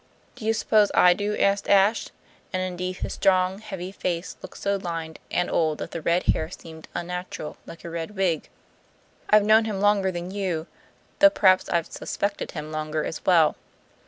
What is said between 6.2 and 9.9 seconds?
hair seemed unnatural, like a red wig. "I've known him